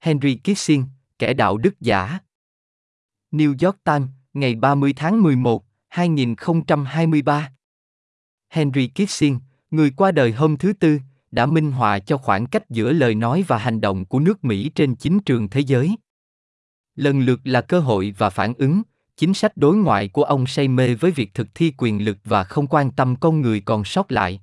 [0.00, 0.86] Henry Kissinger,
[1.18, 2.18] kẻ đạo đức giả.
[3.32, 7.52] New York Times, ngày 30 tháng 11, 2023.
[8.48, 10.98] Henry Kissinger, người qua đời hôm thứ Tư,
[11.30, 14.70] đã minh họa cho khoảng cách giữa lời nói và hành động của nước Mỹ
[14.74, 15.96] trên chính trường thế giới.
[16.94, 18.82] Lần lượt là cơ hội và phản ứng,
[19.16, 22.44] chính sách đối ngoại của ông say mê với việc thực thi quyền lực và
[22.44, 24.40] không quan tâm con người còn sót lại.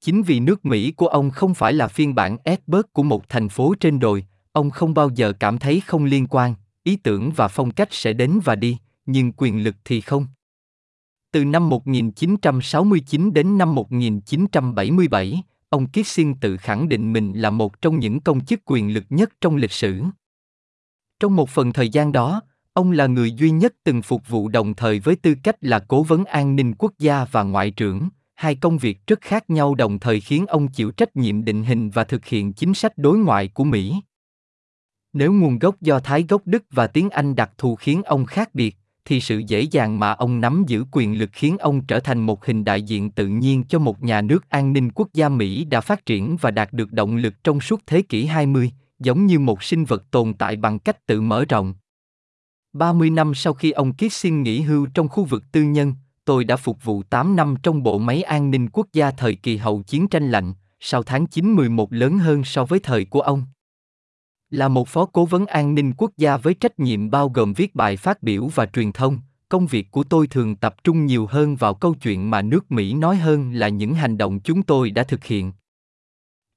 [0.00, 3.48] Chính vì nước Mỹ của ông không phải là phiên bản Edberg của một thành
[3.48, 7.48] phố trên đồi, ông không bao giờ cảm thấy không liên quan, ý tưởng và
[7.48, 10.26] phong cách sẽ đến và đi, nhưng quyền lực thì không.
[11.32, 17.98] Từ năm 1969 đến năm 1977, ông Kissinger tự khẳng định mình là một trong
[17.98, 20.02] những công chức quyền lực nhất trong lịch sử.
[21.20, 22.40] Trong một phần thời gian đó,
[22.72, 26.02] ông là người duy nhất từng phục vụ đồng thời với tư cách là cố
[26.02, 29.98] vấn an ninh quốc gia và ngoại trưởng, hai công việc rất khác nhau đồng
[29.98, 33.48] thời khiến ông chịu trách nhiệm định hình và thực hiện chính sách đối ngoại
[33.48, 33.94] của Mỹ.
[35.14, 38.54] Nếu nguồn gốc do Thái gốc Đức và tiếng Anh đặc thù khiến ông khác
[38.54, 42.20] biệt, thì sự dễ dàng mà ông nắm giữ quyền lực khiến ông trở thành
[42.20, 45.64] một hình đại diện tự nhiên cho một nhà nước an ninh quốc gia Mỹ
[45.64, 49.38] đã phát triển và đạt được động lực trong suốt thế kỷ 20, giống như
[49.38, 51.74] một sinh vật tồn tại bằng cách tự mở rộng.
[52.72, 56.56] 30 năm sau khi ông Kissinger nghỉ hưu trong khu vực tư nhân, tôi đã
[56.56, 60.08] phục vụ 8 năm trong bộ máy an ninh quốc gia thời kỳ hậu chiến
[60.08, 63.44] tranh lạnh, sau tháng 9-11 lớn hơn so với thời của ông.
[64.50, 67.74] Là một phó cố vấn an ninh quốc gia với trách nhiệm bao gồm viết
[67.74, 71.56] bài phát biểu và truyền thông, công việc của tôi thường tập trung nhiều hơn
[71.56, 75.02] vào câu chuyện mà nước Mỹ nói hơn là những hành động chúng tôi đã
[75.02, 75.52] thực hiện.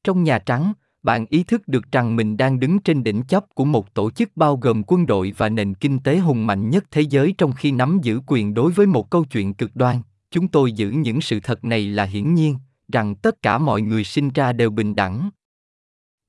[0.03, 3.65] Trong Nhà Trắng, bạn ý thức được rằng mình đang đứng trên đỉnh chóp của
[3.65, 7.01] một tổ chức bao gồm quân đội và nền kinh tế hùng mạnh nhất thế
[7.01, 10.01] giới trong khi nắm giữ quyền đối với một câu chuyện cực đoan.
[10.31, 12.55] Chúng tôi giữ những sự thật này là hiển nhiên
[12.91, 15.29] rằng tất cả mọi người sinh ra đều bình đẳng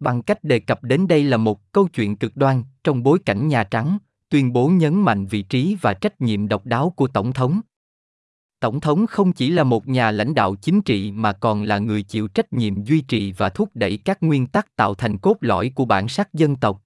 [0.00, 3.48] bằng cách đề cập đến đây là một câu chuyện cực đoan trong bối cảnh
[3.48, 3.98] nhà trắng
[4.30, 7.60] tuyên bố nhấn mạnh vị trí và trách nhiệm độc đáo của tổng thống.
[8.60, 12.02] Tổng thống không chỉ là một nhà lãnh đạo chính trị mà còn là người
[12.02, 15.72] chịu trách nhiệm duy trì và thúc đẩy các nguyên tắc tạo thành cốt lõi
[15.74, 16.82] của bản sắc dân tộc.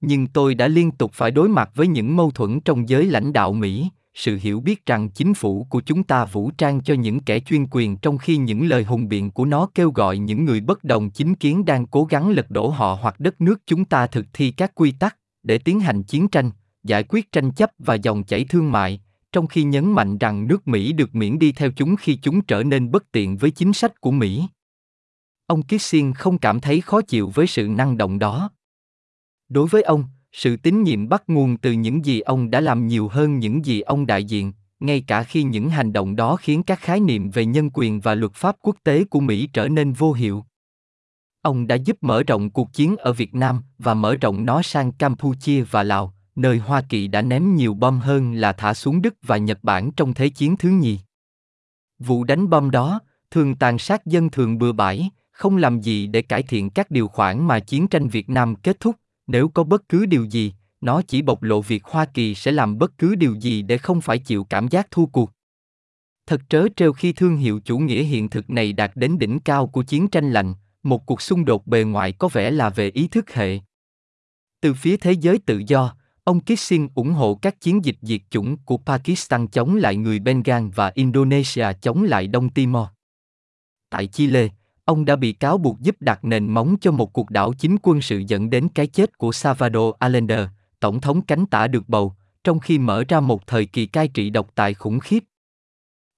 [0.00, 3.32] Nhưng tôi đã liên tục phải đối mặt với những mâu thuẫn trong giới lãnh
[3.32, 7.20] đạo mỹ sự hiểu biết rằng chính phủ của chúng ta vũ trang cho những
[7.20, 10.60] kẻ chuyên quyền trong khi những lời hùng biện của nó kêu gọi những người
[10.60, 14.06] bất đồng chính kiến đang cố gắng lật đổ họ hoặc đất nước chúng ta
[14.06, 16.50] thực thi các quy tắc để tiến hành chiến tranh
[16.84, 19.00] giải quyết tranh chấp và dòng chảy thương mại
[19.32, 22.62] trong khi nhấn mạnh rằng nước Mỹ được miễn đi theo chúng khi chúng trở
[22.62, 24.46] nên bất tiện với chính sách của Mỹ.
[25.46, 28.50] Ông Kissinger không cảm thấy khó chịu với sự năng động đó.
[29.48, 33.08] Đối với ông, sự tín nhiệm bắt nguồn từ những gì ông đã làm nhiều
[33.08, 36.80] hơn những gì ông đại diện, ngay cả khi những hành động đó khiến các
[36.80, 40.12] khái niệm về nhân quyền và luật pháp quốc tế của Mỹ trở nên vô
[40.12, 40.44] hiệu.
[41.42, 44.92] Ông đã giúp mở rộng cuộc chiến ở Việt Nam và mở rộng nó sang
[44.92, 49.14] Campuchia và Lào, nơi Hoa Kỳ đã ném nhiều bom hơn là thả xuống Đức
[49.22, 50.98] và Nhật Bản trong Thế chiến thứ nhì.
[51.98, 53.00] Vụ đánh bom đó,
[53.30, 57.08] thường tàn sát dân thường bừa bãi, không làm gì để cải thiện các điều
[57.08, 58.96] khoản mà chiến tranh Việt Nam kết thúc,
[59.32, 62.78] nếu có bất cứ điều gì, nó chỉ bộc lộ việc Hoa Kỳ sẽ làm
[62.78, 65.30] bất cứ điều gì để không phải chịu cảm giác thua cuộc.
[66.26, 69.66] Thật trớ trêu khi thương hiệu chủ nghĩa hiện thực này đạt đến đỉnh cao
[69.66, 73.08] của chiến tranh lạnh, một cuộc xung đột bề ngoại có vẻ là về ý
[73.08, 73.60] thức hệ.
[74.60, 75.94] Từ phía thế giới tự do,
[76.24, 80.68] Ông Kissinger ủng hộ các chiến dịch diệt chủng của Pakistan chống lại người Bengal
[80.74, 82.86] và Indonesia chống lại Đông Timor.
[83.90, 84.48] Tại Chile,
[84.84, 88.00] ông đã bị cáo buộc giúp đặt nền móng cho một cuộc đảo chính quân
[88.00, 90.48] sự dẫn đến cái chết của Salvador Allende,
[90.80, 94.30] tổng thống cánh tả được bầu, trong khi mở ra một thời kỳ cai trị
[94.30, 95.24] độc tài khủng khiếp.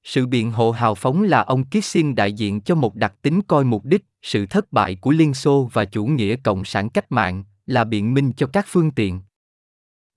[0.04, 3.64] Sự biện hộ hào phóng là ông Kissinger đại diện cho một đặc tính coi
[3.64, 7.44] mục đích, sự thất bại của Liên Xô và chủ nghĩa cộng sản cách mạng,
[7.66, 9.20] là biện minh cho các phương tiện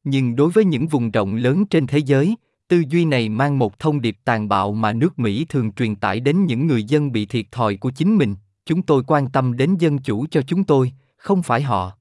[0.08, 2.36] nhưng đối với những vùng rộng lớn trên thế giới
[2.68, 6.20] tư duy này mang một thông điệp tàn bạo mà nước mỹ thường truyền tải
[6.20, 8.36] đến những người dân bị thiệt thòi của chính mình.
[8.66, 11.98] Chúng tôi quan tâm đến dân chủ cho chúng tôi, không phải họ.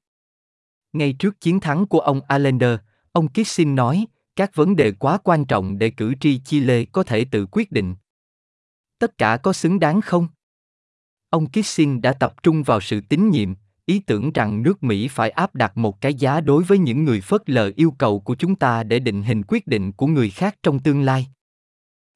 [0.93, 2.79] Ngay trước chiến thắng của ông allender
[3.11, 4.05] ông kissinger nói,
[4.35, 7.95] các vấn đề quá quan trọng để cử tri chile có thể tự quyết định.
[8.99, 10.27] Tất cả có xứng đáng không?
[11.29, 13.53] Ông kissinger đã tập trung vào sự tín nhiệm
[13.87, 17.21] ý tưởng rằng nước Mỹ phải áp đặt một cái giá đối với những người
[17.21, 20.55] phớt lờ yêu cầu của chúng ta để định hình quyết định của người khác
[20.63, 21.27] trong tương lai.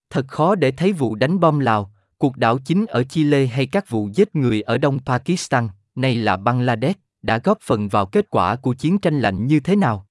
[0.09, 3.89] Thật khó để thấy vụ đánh bom Lào, cuộc đảo chính ở Chile hay các
[3.89, 8.55] vụ giết người ở Đông Pakistan, nay là Bangladesh, đã góp phần vào kết quả
[8.55, 10.07] của chiến tranh lạnh như thế nào.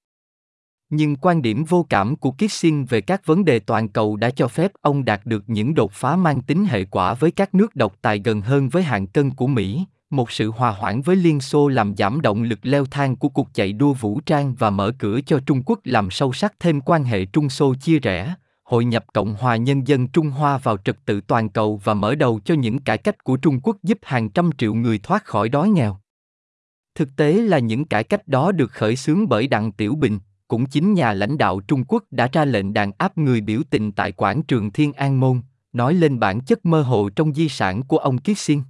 [0.89, 4.47] Nhưng quan điểm vô cảm của Kissinger về các vấn đề toàn cầu đã cho
[4.47, 7.95] phép ông đạt được những đột phá mang tính hệ quả với các nước độc
[8.01, 11.67] tài gần hơn với hạng cân của Mỹ, một sự hòa hoãn với Liên Xô
[11.67, 15.19] làm giảm động lực leo thang của cuộc chạy đua vũ trang và mở cửa
[15.25, 19.05] cho Trung Quốc làm sâu sắc thêm quan hệ Trung Xô chia rẽ, hội nhập
[19.13, 22.53] Cộng hòa Nhân dân Trung Hoa vào trật tự toàn cầu và mở đầu cho
[22.53, 25.97] những cải cách của Trung Quốc giúp hàng trăm triệu người thoát khỏi đói nghèo.
[26.95, 30.65] Thực tế là những cải cách đó được khởi xướng bởi Đặng Tiểu Bình, cũng
[30.65, 34.11] chính nhà lãnh đạo Trung Quốc đã ra lệnh đàn áp người biểu tình tại
[34.11, 35.41] quảng trường Thiên An Môn,
[35.73, 38.65] nói lên bản chất mơ hồ trong di sản của ông Kissinger.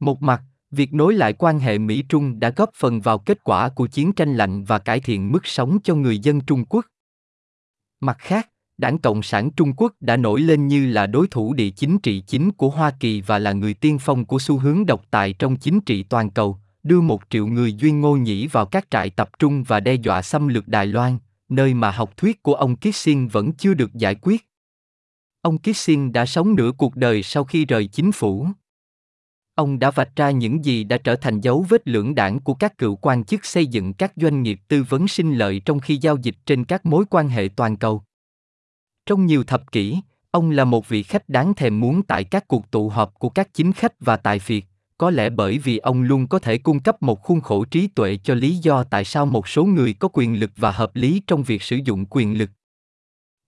[0.00, 3.86] Một mặt, việc nối lại quan hệ Mỹ-Trung đã góp phần vào kết quả của
[3.86, 6.86] chiến tranh lạnh và cải thiện mức sống cho người dân Trung Quốc.
[8.00, 8.48] Mặt khác,
[8.78, 12.22] Đảng Cộng sản Trung Quốc đã nổi lên như là đối thủ địa chính trị
[12.26, 15.56] chính của Hoa Kỳ và là người tiên phong của xu hướng độc tài trong
[15.56, 19.30] chính trị toàn cầu, đưa một triệu người duyên ngô nhĩ vào các trại tập
[19.38, 21.18] trung và đe dọa xâm lược Đài Loan,
[21.48, 24.46] nơi mà học thuyết của ông Kissing vẫn chưa được giải quyết.
[25.42, 28.46] Ông Kissing đã sống nửa cuộc đời sau khi rời chính phủ.
[29.60, 32.78] Ông đã vạch ra những gì đã trở thành dấu vết lưỡng đảng của các
[32.78, 36.16] cựu quan chức xây dựng các doanh nghiệp tư vấn sinh lợi trong khi giao
[36.16, 38.02] dịch trên các mối quan hệ toàn cầu.
[39.06, 42.70] Trong nhiều thập kỷ, ông là một vị khách đáng thèm muốn tại các cuộc
[42.70, 44.64] tụ họp của các chính khách và tài phiệt,
[44.98, 48.18] có lẽ bởi vì ông luôn có thể cung cấp một khuôn khổ trí tuệ
[48.24, 51.42] cho lý do tại sao một số người có quyền lực và hợp lý trong
[51.42, 52.50] việc sử dụng quyền lực.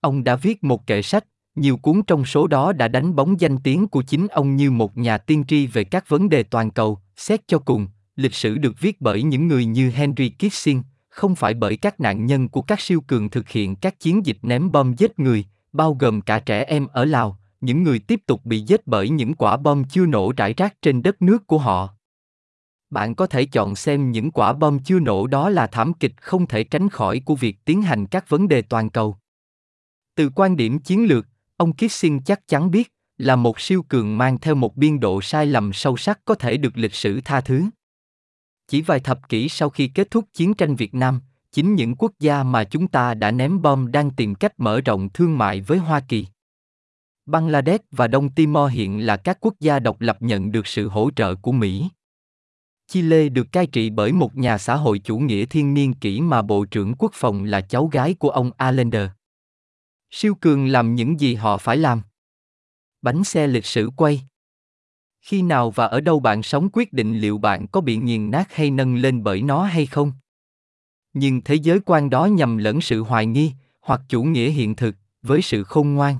[0.01, 1.25] Ông đã viết một kệ sách,
[1.55, 4.97] nhiều cuốn trong số đó đã đánh bóng danh tiếng của chính ông như một
[4.97, 8.81] nhà tiên tri về các vấn đề toàn cầu, xét cho cùng, lịch sử được
[8.81, 12.81] viết bởi những người như Henry Kissinger, không phải bởi các nạn nhân của các
[12.81, 16.65] siêu cường thực hiện các chiến dịch ném bom giết người, bao gồm cả trẻ
[16.65, 20.33] em ở Lào, những người tiếp tục bị giết bởi những quả bom chưa nổ
[20.37, 21.89] rải rác trên đất nước của họ.
[22.91, 26.47] Bạn có thể chọn xem những quả bom chưa nổ đó là thảm kịch không
[26.47, 29.17] thể tránh khỏi của việc tiến hành các vấn đề toàn cầu.
[30.15, 31.27] Từ quan điểm chiến lược,
[31.57, 35.47] ông Kissing chắc chắn biết là một siêu cường mang theo một biên độ sai
[35.47, 37.65] lầm sâu sắc có thể được lịch sử tha thứ.
[38.69, 41.21] Chỉ vài thập kỷ sau khi kết thúc chiến tranh Việt Nam,
[41.53, 45.09] chính những quốc gia mà chúng ta đã ném bom đang tìm cách mở rộng
[45.09, 46.27] thương mại với Hoa Kỳ.
[47.27, 51.11] Bangladesh và Đông Timor hiện là các quốc gia độc lập nhận được sự hỗ
[51.17, 51.89] trợ của Mỹ.
[52.87, 56.43] Chile được cai trị bởi một nhà xã hội chủ nghĩa thiên niên kỷ mà
[56.43, 59.09] Bộ trưởng Quốc phòng là cháu gái của ông Allender.
[60.15, 62.03] Siêu cường làm những gì họ phải làm.
[63.03, 64.23] Bánh xe lịch sử quay.
[65.21, 68.55] Khi nào và ở đâu bạn sống quyết định liệu bạn có bị nghiền nát
[68.55, 70.13] hay nâng lên bởi nó hay không.
[71.13, 74.95] Nhưng thế giới quan đó nhầm lẫn sự hoài nghi, hoặc chủ nghĩa hiện thực,
[75.23, 76.17] với sự khôn ngoan.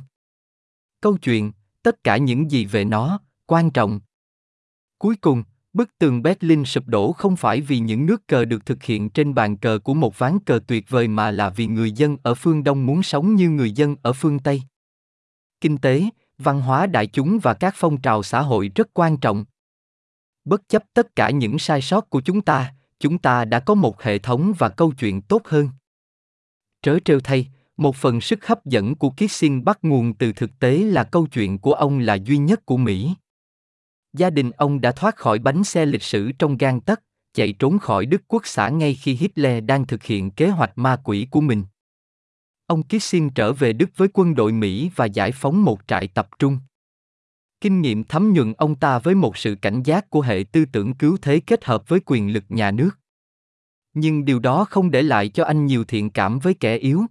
[1.01, 1.53] Câu chuyện,
[1.83, 4.01] tất cả những gì về nó, quan trọng.
[4.99, 8.83] Cuối cùng, bức tường Berlin sụp đổ không phải vì những nước cờ được thực
[8.83, 12.17] hiện trên bàn cờ của một ván cờ tuyệt vời mà là vì người dân
[12.23, 14.63] ở phương Đông muốn sống như người dân ở phương Tây.
[15.61, 16.05] Kinh tế,
[16.39, 19.45] văn hóa đại chúng và các phong trào xã hội rất quan trọng.
[20.45, 24.03] Bất chấp tất cả những sai sót của chúng ta, chúng ta đã có một
[24.03, 25.69] hệ thống và câu chuyện tốt hơn.
[26.83, 30.79] Trớ trêu thay, một phần sức hấp dẫn của Kissing bắt nguồn từ thực tế
[30.79, 33.15] là câu chuyện của ông là duy nhất của Mỹ.
[34.13, 37.03] Gia đình ông đã thoát khỏi bánh xe lịch sử trong gan tấc,
[37.35, 40.97] chạy trốn khỏi Đức Quốc xã ngay khi Hitler đang thực hiện kế hoạch ma
[41.05, 41.65] quỷ của mình.
[42.67, 46.29] Ông Kissinger trở về Đức với quân đội Mỹ và giải phóng một trại tập
[46.39, 46.59] trung.
[47.61, 50.95] Kinh nghiệm thấm nhuần ông ta với một sự cảnh giác của hệ tư tưởng
[50.95, 52.91] cứu thế kết hợp với quyền lực nhà nước.
[53.95, 57.05] Nhưng điều đó không để lại cho anh nhiều thiện cảm với kẻ yếu.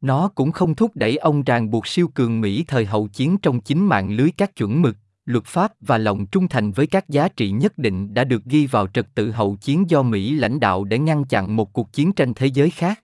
[0.00, 3.60] Nó cũng không thúc đẩy ông ràng buộc siêu cường Mỹ thời hậu chiến trong
[3.60, 7.28] chính mạng lưới các chuẩn mực, luật pháp và lòng trung thành với các giá
[7.28, 10.84] trị nhất định đã được ghi vào trật tự hậu chiến do Mỹ lãnh đạo
[10.84, 13.00] để ngăn chặn một cuộc chiến tranh thế giới khác.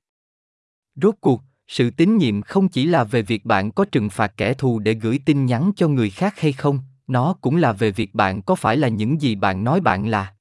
[0.94, 4.54] Rốt cuộc, sự tín nhiệm không chỉ là về việc bạn có trừng phạt kẻ
[4.54, 8.14] thù để gửi tin nhắn cho người khác hay không, nó cũng là về việc
[8.14, 10.34] bạn có phải là những gì bạn nói bạn là.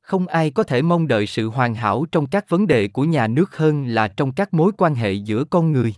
[0.00, 3.26] Không ai có thể mong đợi sự hoàn hảo trong các vấn đề của nhà
[3.26, 5.94] nước hơn là trong các mối quan hệ giữa con người.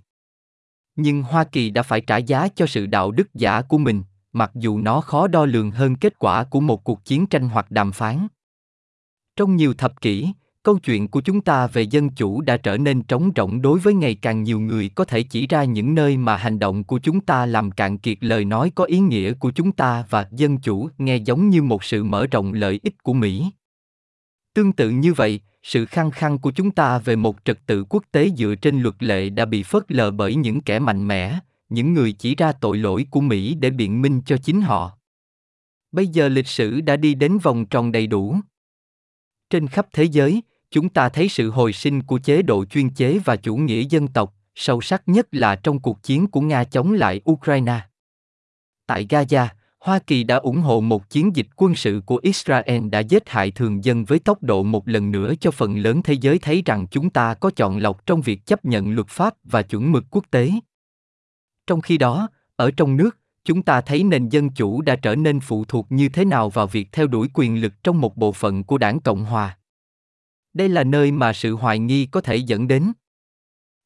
[0.97, 4.03] Nhưng hoa kỳ đã phải trả giá cho sự đạo đức giả của mình
[4.35, 7.71] mặc dù nó khó đo lường hơn kết quả của một cuộc chiến tranh hoặc
[7.71, 8.27] đàm phán.
[9.37, 10.29] Trong nhiều thập kỷ,
[10.63, 13.95] câu chuyện của chúng ta về dân chủ đã trở nên trống rỗng đối với
[13.95, 17.21] ngày càng nhiều người có thể chỉ ra những nơi mà hành động của chúng
[17.21, 20.89] ta làm cạn kiệt lời nói có ý nghĩa của chúng ta và dân chủ,
[20.99, 23.51] nghe giống như một sự mở rộng lợi ích của mỹ.
[24.55, 28.05] Tương tự như vậy, sự khăng khăng của chúng ta về một trật tự quốc
[28.13, 31.39] tế dựa trên luật lệ đã bị phớt lờ bởi những kẻ mạnh mẽ
[31.75, 34.99] những người chỉ ra tội lỗi của mỹ để biện minh cho chính họ
[35.93, 38.37] bây giờ lịch sử đã đi đến vòng tròn đầy đủ
[39.51, 40.43] trên khắp thế giới
[40.75, 44.09] chúng ta thấy sự hồi sinh của chế độ chuyên chế và chủ nghĩa dân
[44.09, 47.81] tộc, sâu sắc nhất là trong cuộc chiến của Nga chống lại Ukraine.
[48.87, 49.47] Tại Gaza,
[49.81, 53.51] Hoa Kỳ đã ủng hộ một chiến dịch quân sự của Israel đã giết hại
[53.51, 56.87] thường dân với tốc độ một lần nữa cho phần lớn thế giới thấy rằng
[56.91, 60.25] chúng ta có chọn lọc trong việc chấp nhận luật pháp và chuẩn mực quốc
[60.31, 60.51] tế.
[61.67, 65.41] Trong khi đó, ở trong nước, chúng ta thấy nền dân chủ đã trở nên
[65.41, 68.65] phụ thuộc như thế nào vào việc theo đuổi quyền lực trong một bộ phận
[68.65, 69.59] của đảng Cộng hòa.
[70.55, 72.93] Đây là nơi mà sự hoài nghi có thể dẫn đến.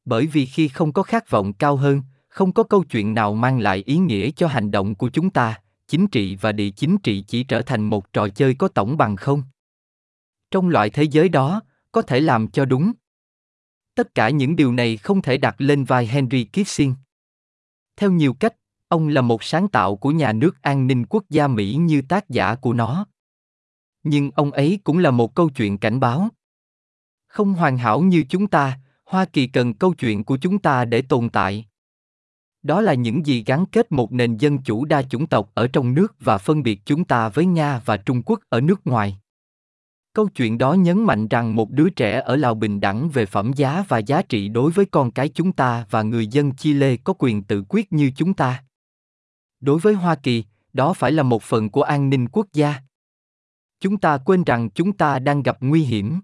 [0.05, 3.61] Bởi vì khi không có khát vọng cao hơn, không có câu chuyện nào mang
[3.61, 7.25] lại ý nghĩa cho hành động của chúng ta, chính trị và địa chính trị
[7.27, 9.43] chỉ trở thành một trò chơi có tổng bằng không.
[10.51, 12.93] Trong loại thế giới đó, có thể làm cho đúng.
[13.95, 17.08] Tất cả những điều này không thể đặt lên vai Henry Kissinger.
[17.99, 18.55] Theo nhiều cách,
[18.89, 22.31] ông là một sáng tạo của nhà nước an ninh quốc gia Mỹ như tác
[22.31, 23.07] giả của nó.
[24.03, 26.29] Nhưng ông ấy cũng là một câu chuyện cảnh báo.
[27.27, 31.03] Không hoàn hảo như chúng ta, Hoa Kỳ cần câu chuyện của chúng ta để
[31.03, 31.67] tồn tại.
[32.63, 35.95] Đó là những gì gắn kết một nền dân chủ đa chủng tộc ở trong
[35.95, 39.19] nước và phân biệt chúng ta với Nga và Trung Quốc ở nước ngoài.
[40.19, 43.53] Câu chuyện đó nhấn mạnh rằng một đứa trẻ ở Lào bình đẳng về phẩm
[43.53, 47.13] giá và giá trị đối với con cái chúng ta và người dân Chile có
[47.19, 48.65] quyền tự quyết như chúng ta.
[49.61, 52.75] Đối với Hoa Kỳ, đó phải là một phần của an ninh quốc gia.
[53.81, 56.21] Chúng ta quên rằng chúng ta đang gặp nguy hiểm.